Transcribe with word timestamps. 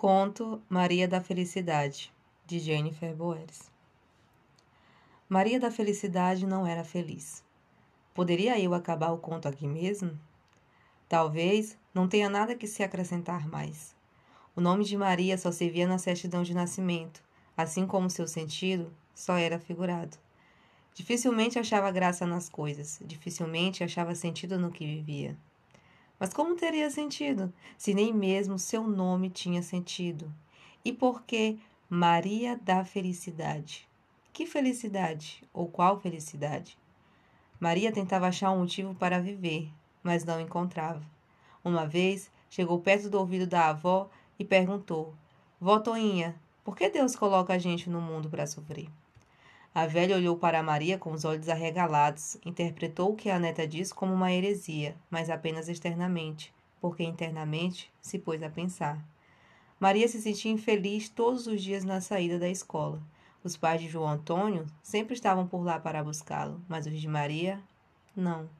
Conto 0.00 0.62
Maria 0.66 1.06
da 1.06 1.20
Felicidade, 1.20 2.10
de 2.46 2.58
Jennifer 2.58 3.14
Boeres. 3.14 3.70
Maria 5.28 5.60
da 5.60 5.70
Felicidade 5.70 6.46
não 6.46 6.66
era 6.66 6.82
feliz. 6.82 7.44
Poderia 8.14 8.58
eu 8.58 8.72
acabar 8.72 9.10
o 9.10 9.18
conto 9.18 9.46
aqui 9.46 9.68
mesmo? 9.68 10.18
Talvez 11.06 11.76
não 11.92 12.08
tenha 12.08 12.30
nada 12.30 12.54
que 12.54 12.66
se 12.66 12.82
acrescentar 12.82 13.46
mais. 13.46 13.94
O 14.56 14.60
nome 14.62 14.84
de 14.84 14.96
Maria 14.96 15.36
só 15.36 15.52
se 15.52 15.68
via 15.68 15.86
na 15.86 15.98
certidão 15.98 16.42
de 16.42 16.54
nascimento, 16.54 17.22
assim 17.54 17.86
como 17.86 18.08
seu 18.08 18.26
sentido 18.26 18.90
só 19.14 19.36
era 19.36 19.58
figurado. 19.58 20.16
Dificilmente 20.94 21.58
achava 21.58 21.90
graça 21.90 22.24
nas 22.24 22.48
coisas, 22.48 22.98
dificilmente 23.04 23.84
achava 23.84 24.14
sentido 24.14 24.58
no 24.58 24.70
que 24.70 24.86
vivia. 24.86 25.36
Mas 26.20 26.34
como 26.34 26.54
teria 26.54 26.90
sentido, 26.90 27.50
se 27.78 27.94
nem 27.94 28.12
mesmo 28.12 28.58
seu 28.58 28.86
nome 28.86 29.30
tinha 29.30 29.62
sentido? 29.62 30.30
E 30.84 30.92
por 30.92 31.22
que 31.22 31.58
Maria 31.88 32.58
da 32.58 32.84
Felicidade? 32.84 33.88
Que 34.30 34.44
felicidade? 34.44 35.42
Ou 35.50 35.66
qual 35.66 35.98
felicidade? 35.98 36.76
Maria 37.58 37.90
tentava 37.90 38.28
achar 38.28 38.50
um 38.50 38.58
motivo 38.58 38.94
para 38.94 39.18
viver, 39.18 39.70
mas 40.02 40.22
não 40.22 40.38
encontrava. 40.38 41.02
Uma 41.64 41.86
vez, 41.86 42.30
chegou 42.50 42.78
perto 42.80 43.08
do 43.08 43.18
ouvido 43.18 43.46
da 43.46 43.68
avó 43.68 44.10
e 44.38 44.44
perguntou: 44.44 45.14
Vó 45.58 45.78
Toinha, 45.78 46.38
por 46.62 46.76
que 46.76 46.90
Deus 46.90 47.16
coloca 47.16 47.54
a 47.54 47.58
gente 47.58 47.88
no 47.88 48.00
mundo 48.00 48.28
para 48.28 48.46
sofrer? 48.46 48.88
A 49.72 49.86
velha 49.86 50.16
olhou 50.16 50.36
para 50.36 50.64
Maria 50.64 50.98
com 50.98 51.12
os 51.12 51.24
olhos 51.24 51.48
arregalados, 51.48 52.36
interpretou 52.44 53.12
o 53.12 53.16
que 53.16 53.30
a 53.30 53.38
neta 53.38 53.64
disse 53.68 53.94
como 53.94 54.12
uma 54.12 54.32
heresia, 54.32 54.96
mas 55.08 55.30
apenas 55.30 55.68
externamente, 55.68 56.52
porque 56.80 57.04
internamente 57.04 57.88
se 58.00 58.18
pôs 58.18 58.42
a 58.42 58.50
pensar. 58.50 58.98
Maria 59.78 60.08
se 60.08 60.20
sentia 60.20 60.50
infeliz 60.50 61.08
todos 61.08 61.46
os 61.46 61.62
dias 61.62 61.84
na 61.84 62.00
saída 62.00 62.36
da 62.36 62.48
escola. 62.48 63.00
Os 63.44 63.56
pais 63.56 63.80
de 63.80 63.88
João 63.88 64.08
Antônio 64.08 64.66
sempre 64.82 65.14
estavam 65.14 65.46
por 65.46 65.62
lá 65.62 65.78
para 65.78 66.02
buscá-lo, 66.02 66.60
mas 66.68 66.86
os 66.86 67.00
de 67.00 67.06
Maria, 67.06 67.60
não. 68.14 68.50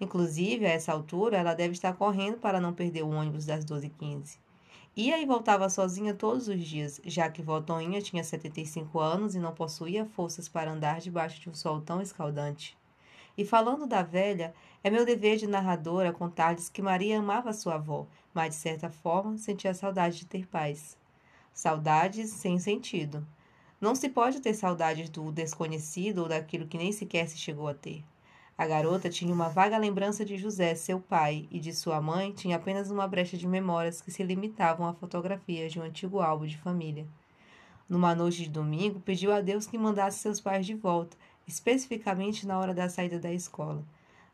Inclusive, 0.00 0.66
a 0.66 0.70
essa 0.70 0.92
altura, 0.92 1.36
ela 1.36 1.54
deve 1.54 1.74
estar 1.74 1.94
correndo 1.94 2.38
para 2.38 2.60
não 2.60 2.74
perder 2.74 3.04
o 3.04 3.10
ônibus 3.10 3.46
das 3.46 3.64
12h15. 3.64 4.36
Ia 4.96 5.20
e 5.20 5.24
voltava 5.24 5.68
sozinha 5.68 6.12
todos 6.12 6.48
os 6.48 6.60
dias, 6.60 7.00
já 7.04 7.30
que 7.30 7.40
vó 7.40 7.60
Toinha 7.60 8.02
tinha 8.02 8.24
75 8.24 8.98
anos 8.98 9.36
e 9.36 9.38
não 9.38 9.54
possuía 9.54 10.04
forças 10.04 10.48
para 10.48 10.72
andar 10.72 11.00
debaixo 11.00 11.40
de 11.40 11.48
um 11.48 11.54
sol 11.54 11.80
tão 11.80 12.02
escaldante. 12.02 12.76
E 13.38 13.44
falando 13.44 13.86
da 13.86 14.02
velha, 14.02 14.52
é 14.82 14.90
meu 14.90 15.06
dever 15.06 15.36
de 15.36 15.46
narradora 15.46 16.12
contar-lhes 16.12 16.68
que 16.68 16.82
Maria 16.82 17.20
amava 17.20 17.52
sua 17.52 17.76
avó, 17.76 18.06
mas 18.34 18.50
de 18.50 18.60
certa 18.60 18.90
forma 18.90 19.38
sentia 19.38 19.72
saudade 19.72 20.18
de 20.18 20.26
ter 20.26 20.46
paz. 20.46 20.98
Saudades 21.54 22.30
sem 22.30 22.58
sentido. 22.58 23.24
Não 23.80 23.94
se 23.94 24.08
pode 24.08 24.40
ter 24.40 24.54
saudades 24.54 25.08
do 25.08 25.30
desconhecido 25.30 26.18
ou 26.18 26.28
daquilo 26.28 26.66
que 26.66 26.76
nem 26.76 26.90
sequer 26.90 27.28
se 27.28 27.38
chegou 27.38 27.68
a 27.68 27.74
ter. 27.74 28.04
A 28.60 28.66
garota 28.66 29.08
tinha 29.08 29.32
uma 29.32 29.48
vaga 29.48 29.78
lembrança 29.78 30.22
de 30.22 30.36
José, 30.36 30.74
seu 30.74 31.00
pai, 31.00 31.48
e 31.50 31.58
de 31.58 31.72
sua 31.72 31.98
mãe 31.98 32.30
tinha 32.30 32.56
apenas 32.56 32.90
uma 32.90 33.08
brecha 33.08 33.34
de 33.34 33.46
memórias 33.46 34.02
que 34.02 34.10
se 34.10 34.22
limitavam 34.22 34.86
a 34.86 34.92
fotografias 34.92 35.72
de 35.72 35.80
um 35.80 35.82
antigo 35.82 36.20
álbum 36.20 36.44
de 36.44 36.58
família. 36.58 37.06
Numa 37.88 38.14
noite 38.14 38.42
de 38.42 38.50
domingo, 38.50 39.00
pediu 39.00 39.32
a 39.32 39.40
Deus 39.40 39.66
que 39.66 39.78
mandasse 39.78 40.18
seus 40.18 40.38
pais 40.38 40.66
de 40.66 40.74
volta, 40.74 41.16
especificamente 41.48 42.46
na 42.46 42.58
hora 42.58 42.74
da 42.74 42.90
saída 42.90 43.18
da 43.18 43.32
escola. 43.32 43.82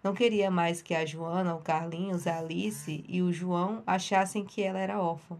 Não 0.03 0.13
queria 0.13 0.51
mais 0.51 0.83
que 0.83 0.93
a 0.93 1.07
Joana, 1.07 1.55
o 1.55 1.61
Carlinhos, 1.61 2.27
a 2.27 2.41
Alice 2.41 3.05
e 3.07 3.23
o 3.23 3.33
João 3.33 3.81
achassem 3.87 4.45
que 4.45 4.61
ela 4.61 4.81
era 4.81 5.01
órfã. 5.01 5.39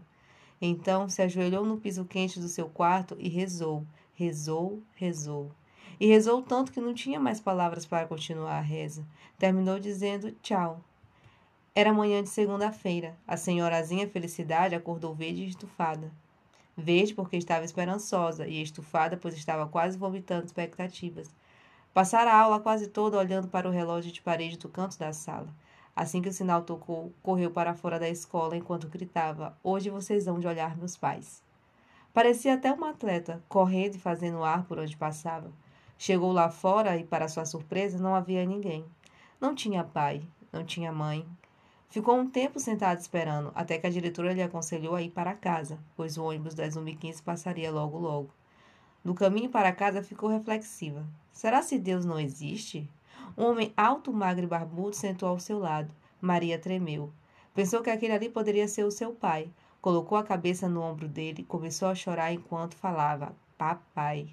Então 0.61 1.09
se 1.09 1.21
ajoelhou 1.21 1.65
no 1.65 1.77
piso 1.77 2.05
quente 2.05 2.39
do 2.39 2.47
seu 2.47 2.69
quarto 2.69 3.17
e 3.19 3.27
rezou, 3.27 3.85
rezou, 4.13 4.81
rezou 4.95 5.51
e 5.99 6.07
rezou 6.07 6.41
tanto 6.41 6.71
que 6.71 6.81
não 6.81 6.93
tinha 6.93 7.19
mais 7.19 7.39
palavras 7.39 7.85
para 7.85 8.07
continuar 8.07 8.57
a 8.57 8.61
reza. 8.61 9.05
Terminou 9.37 9.79
dizendo 9.79 10.31
tchau. 10.41 10.81
Era 11.73 11.93
manhã 11.93 12.23
de 12.23 12.29
segunda-feira. 12.29 13.15
A 13.27 13.37
senhorazinha 13.37 14.09
Felicidade 14.09 14.75
acordou 14.75 15.13
verde 15.13 15.43
e 15.43 15.47
estufada. 15.49 16.11
Verde 16.75 17.13
porque 17.13 17.37
estava 17.37 17.65
esperançosa 17.65 18.47
e 18.47 18.61
estufada 18.61 19.17
pois 19.17 19.35
estava 19.35 19.67
quase 19.67 19.97
vomitando 19.97 20.45
expectativas. 20.45 21.29
Passara 21.93 22.31
a 22.31 22.39
aula 22.39 22.59
quase 22.59 22.87
toda 22.87 23.17
olhando 23.17 23.47
para 23.47 23.67
o 23.67 23.71
relógio 23.71 24.11
de 24.11 24.21
parede 24.21 24.57
do 24.57 24.69
canto 24.69 24.99
da 24.99 25.11
sala. 25.13 25.47
Assim 25.95 26.21
que 26.21 26.29
o 26.29 26.33
sinal 26.33 26.61
tocou, 26.61 27.11
correu 27.23 27.49
para 27.49 27.73
fora 27.73 27.99
da 27.99 28.07
escola 28.07 28.55
enquanto 28.55 28.87
gritava: 28.87 29.57
Hoje 29.63 29.89
vocês 29.89 30.25
vão 30.25 30.39
de 30.39 30.45
olhar 30.45 30.77
meus 30.77 30.95
pais. 30.95 31.41
Parecia 32.13 32.53
até 32.53 32.71
uma 32.71 32.91
atleta, 32.91 33.43
correndo 33.49 33.95
e 33.95 33.99
fazendo 33.99 34.43
ar 34.43 34.63
por 34.65 34.77
onde 34.77 34.95
passava. 34.95 35.51
Chegou 35.97 36.31
lá 36.31 36.49
fora 36.49 36.97
e, 36.97 37.03
para 37.03 37.27
sua 37.27 37.45
surpresa, 37.45 37.97
não 37.97 38.13
havia 38.13 38.45
ninguém. 38.45 38.85
Não 39.41 39.55
tinha 39.55 39.83
pai, 39.83 40.21
não 40.51 40.63
tinha 40.63 40.91
mãe. 40.91 41.25
Ficou 41.89 42.15
um 42.17 42.29
tempo 42.29 42.59
sentado 42.59 42.99
esperando, 42.99 43.51
até 43.55 43.77
que 43.77 43.87
a 43.87 43.89
diretora 43.89 44.33
lhe 44.33 44.41
aconselhou 44.41 44.95
a 44.95 45.01
ir 45.01 45.09
para 45.09 45.33
casa, 45.33 45.79
pois 45.95 46.17
o 46.17 46.23
ônibus 46.23 46.53
das 46.53 46.75
1h15 46.75 47.23
passaria 47.23 47.71
logo 47.71 47.97
logo. 47.97 48.29
No 49.03 49.15
caminho 49.15 49.49
para 49.49 49.71
casa 49.71 50.03
ficou 50.03 50.29
reflexiva. 50.29 51.05
Será 51.31 51.61
se 51.61 51.79
Deus 51.79 52.03
não 52.03 52.19
existe? 52.19 52.89
Um 53.37 53.45
homem 53.45 53.73
alto, 53.77 54.11
magro 54.11 54.43
e 54.43 54.47
barbudo 54.47 54.95
sentou 54.95 55.29
ao 55.29 55.39
seu 55.39 55.59
lado. 55.59 55.93
Maria 56.19 56.59
tremeu. 56.59 57.11
Pensou 57.53 57.81
que 57.81 57.89
aquele 57.89 58.13
ali 58.13 58.29
poderia 58.29 58.67
ser 58.67 58.83
o 58.83 58.91
seu 58.91 59.13
pai. 59.13 59.49
Colocou 59.81 60.17
a 60.17 60.23
cabeça 60.23 60.67
no 60.67 60.81
ombro 60.81 61.07
dele 61.07 61.41
e 61.41 61.45
começou 61.45 61.87
a 61.87 61.95
chorar 61.95 62.33
enquanto 62.33 62.75
falava: 62.75 63.35
Papai. 63.57 64.29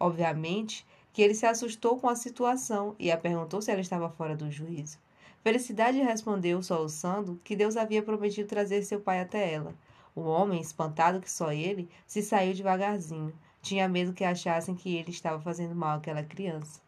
Obviamente 0.00 0.86
que 1.12 1.20
ele 1.20 1.34
se 1.34 1.44
assustou 1.44 1.98
com 1.98 2.08
a 2.08 2.16
situação 2.16 2.96
e 2.98 3.12
a 3.12 3.18
perguntou 3.18 3.60
se 3.60 3.70
ela 3.70 3.82
estava 3.82 4.08
fora 4.08 4.34
do 4.34 4.50
juízo. 4.50 4.98
Felicidade 5.42 5.98
respondeu, 5.98 6.62
soluçando, 6.62 7.38
que 7.44 7.54
Deus 7.54 7.76
havia 7.76 8.02
prometido 8.02 8.48
trazer 8.48 8.82
seu 8.82 9.00
pai 9.00 9.20
até 9.20 9.52
ela. 9.52 9.74
O 10.14 10.22
homem, 10.22 10.60
espantado 10.60 11.20
que 11.20 11.30
só 11.30 11.52
ele, 11.52 11.88
se 12.06 12.22
saiu 12.22 12.54
devagarzinho. 12.54 13.32
Tinha 13.62 13.88
medo 13.88 14.12
que 14.12 14.24
achassem 14.24 14.74
que 14.74 14.96
ele 14.96 15.10
estava 15.10 15.40
fazendo 15.40 15.74
mal 15.74 15.98
àquela 15.98 16.22
criança. 16.22 16.80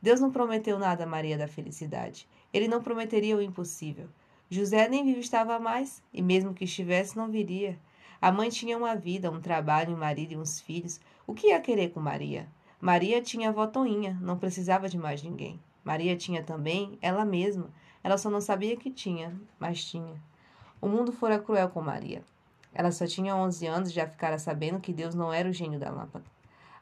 Deus 0.00 0.20
não 0.20 0.30
prometeu 0.30 0.78
nada 0.78 1.04
a 1.04 1.06
Maria 1.06 1.38
da 1.38 1.48
Felicidade. 1.48 2.28
Ele 2.52 2.68
não 2.68 2.82
prometeria 2.82 3.36
o 3.36 3.42
impossível. 3.42 4.08
José 4.50 4.88
nem 4.88 5.04
vivo 5.04 5.20
estava 5.20 5.58
mais, 5.58 6.02
e 6.12 6.20
mesmo 6.20 6.52
que 6.52 6.64
estivesse, 6.64 7.16
não 7.16 7.30
viria. 7.30 7.78
A 8.20 8.30
mãe 8.30 8.48
tinha 8.48 8.76
uma 8.76 8.94
vida, 8.94 9.30
um 9.30 9.40
trabalho, 9.40 9.94
um 9.94 9.98
marido 9.98 10.32
e 10.32 10.36
uns 10.36 10.60
filhos. 10.60 11.00
O 11.26 11.32
que 11.32 11.48
ia 11.48 11.60
querer 11.60 11.90
com 11.90 12.00
Maria? 12.00 12.46
Maria 12.78 13.22
tinha 13.22 13.48
a 13.48 13.52
votoinha, 13.52 14.18
não 14.20 14.38
precisava 14.38 14.90
de 14.90 14.98
mais 14.98 15.22
ninguém. 15.22 15.58
Maria 15.82 16.14
tinha 16.16 16.42
também 16.42 16.98
ela 17.00 17.24
mesma. 17.24 17.70
Ela 18.02 18.18
só 18.18 18.28
não 18.28 18.42
sabia 18.42 18.76
que 18.76 18.90
tinha, 18.90 19.34
mas 19.58 19.82
tinha. 19.82 20.22
O 20.82 20.86
mundo 20.86 21.12
fora 21.12 21.38
cruel 21.38 21.70
com 21.70 21.80
Maria. 21.80 22.22
Ela 22.74 22.92
só 22.92 23.06
tinha 23.06 23.34
11 23.34 23.66
anos 23.66 23.88
e 23.88 23.94
já 23.94 24.06
ficara 24.06 24.38
sabendo 24.38 24.80
que 24.80 24.92
Deus 24.92 25.14
não 25.14 25.32
era 25.32 25.48
o 25.48 25.52
gênio 25.52 25.80
da 25.80 25.90
lâmpada. 25.90 26.26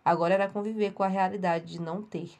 Agora 0.04 0.34
era 0.34 0.48
conviver 0.48 0.92
com 0.92 1.04
a 1.04 1.08
realidade 1.08 1.66
de 1.66 1.81
não 1.81 2.02
ter. 2.02 2.32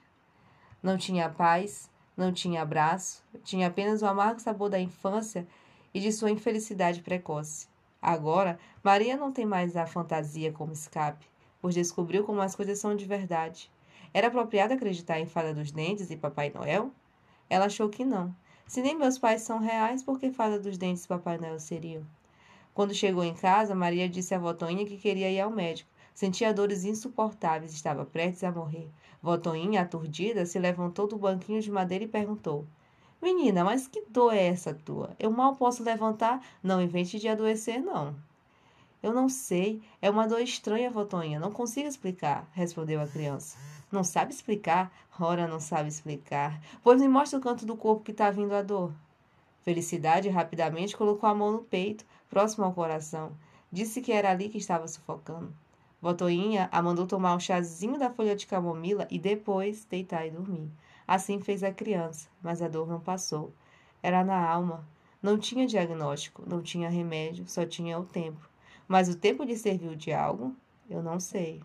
Não 0.83 0.99
tinha 0.99 1.29
paz, 1.29 1.89
não 2.17 2.33
tinha 2.33 2.63
abraço, 2.63 3.23
tinha 3.45 3.69
apenas 3.69 4.03
o 4.03 4.07
amargo 4.07 4.41
sabor 4.41 4.69
da 4.71 4.81
infância 4.81 5.47
e 5.95 6.01
de 6.01 6.11
sua 6.11 6.33
infelicidade 6.33 7.01
precoce. 7.01 7.69
Agora, 8.01 8.59
Maria 8.83 9.17
não 9.17 9.31
tem 9.31 9.47
mais 9.47 9.77
a 9.77 9.87
fantasia 9.87 10.51
como 10.53 10.73
escape, 10.73 11.25
pois 11.63 11.75
descobriu 11.75 12.25
como 12.25 12.43
as 12.43 12.55
coisas 12.57 12.79
são 12.79 12.95
de 12.95 13.07
verdade. 13.07 13.71
Era 14.13 14.27
apropriado 14.27 14.75
acreditar 14.75 15.19
em 15.21 15.27
Fada 15.27 15.55
dos 15.55 15.71
Dentes 15.71 16.11
e 16.11 16.17
Papai 16.17 16.53
Noel? 16.55 16.91
Ela 17.49 17.67
achou 17.67 17.89
que 17.89 18.05
não. 18.05 18.35
Se 18.67 18.83
nem 18.83 18.99
meus 18.99 19.19
pais 19.19 19.43
são 19.43 19.59
reais, 19.59 20.03
por 20.03 20.19
que 20.19 20.31
Fada 20.31 20.59
dos 20.59 20.77
Dentes 20.77 21.05
e 21.05 21.09
Papai 21.09 21.39
Noel 21.39 21.61
seriam? 21.61 22.05
Quando 22.75 22.93
chegou 22.93 23.23
em 23.23 23.35
casa, 23.35 23.75
Maria 23.75 24.09
disse 24.09 24.35
à 24.35 24.39
Votoinha 24.39 24.85
que 24.85 24.97
queria 24.97 25.31
ir 25.31 25.41
ao 25.41 25.51
médico. 25.51 25.91
Sentia 26.15 26.53
dores 26.53 26.85
insuportáveis, 26.85 27.73
estava 27.73 28.05
prestes 28.05 28.45
a 28.45 28.51
morrer. 28.51 28.91
Votoinha, 29.23 29.83
aturdida, 29.83 30.45
se 30.45 30.59
levantou 30.59 31.07
do 31.07 31.17
banquinho 31.17 31.63
de 31.63 31.71
madeira 31.71 32.05
e 32.05 32.09
perguntou: 32.09 32.67
Menina, 33.21 33.65
mas 33.65 33.87
que 33.87 34.05
dor 34.09 34.35
é 34.35 34.47
essa 34.47 34.75
tua? 34.75 35.15
Eu 35.19 35.31
mal 35.31 35.55
posso 35.55 35.83
levantar. 35.83 36.45
Não 36.63 36.83
invente 36.83 37.19
de 37.19 37.29
adoecer, 37.29 37.81
não. 37.81 38.17
Eu 39.03 39.13
não 39.13 39.29
sei. 39.29 39.83
É 40.01 40.09
uma 40.09 40.29
dor 40.29 40.41
estranha, 40.41 40.91
Votonha. 40.91 41.41
Não 41.41 41.51
consigo 41.51 41.89
explicar, 41.89 42.49
respondeu 42.53 43.01
a 43.01 43.07
criança. 43.09 43.59
Não 43.91 44.05
sabe 44.05 44.33
explicar? 44.33 44.93
Ora, 45.19 45.49
não 45.49 45.59
sabe 45.59 45.89
explicar. 45.89 46.61
Pois 46.83 47.01
me 47.01 47.09
mostra 47.09 47.39
o 47.39 47.43
canto 47.43 47.67
do 47.67 47.77
corpo 47.77 48.05
que 48.05 48.13
está 48.13 48.31
vindo 48.31 48.55
a 48.55 48.63
dor. 48.63 48.93
Felicidade 49.63 50.29
rapidamente 50.29 50.97
colocou 50.97 51.29
a 51.29 51.35
mão 51.35 51.53
no 51.53 51.63
peito, 51.63 52.05
próximo 52.31 52.65
ao 52.65 52.73
coração. 52.73 53.33
Disse 53.71 54.01
que 54.01 54.13
era 54.13 54.31
ali 54.31 54.49
que 54.49 54.59
estava 54.59 54.87
sufocando. 54.87 55.53
Votoinha 56.01 56.69
a 56.73 56.83
mandou 56.83 57.07
tomar 57.07 57.35
um 57.35 57.41
chazinho 57.41 57.99
da 57.99 58.11
folha 58.11 58.35
de 58.35 58.47
camomila 58.47 59.07
e 59.11 59.19
depois 59.19 59.85
deitar 59.85 60.27
e 60.27 60.31
dormir. 60.31 60.71
Assim 61.07 61.41
fez 61.41 61.63
a 61.63 61.73
criança, 61.73 62.29
mas 62.43 62.63
a 62.63 62.69
dor 62.69 62.89
não 62.89 63.01
passou. 63.01 63.53
Era 64.03 64.25
na 64.25 64.49
alma. 64.49 64.87
Não 65.23 65.39
tinha 65.39 65.67
diagnóstico, 65.67 66.43
não 66.47 66.61
tinha 66.61 66.89
remédio, 66.89 67.47
só 67.47 67.65
tinha 67.65 67.99
o 67.99 68.05
tempo. 68.05 68.52
Mas 68.89 69.09
o 69.09 69.17
tempo 69.17 69.45
de 69.47 69.57
serviu 69.57 69.95
de 69.95 70.13
algo, 70.13 70.55
eu 70.89 71.03
não 71.03 71.19
sei. 71.21 71.63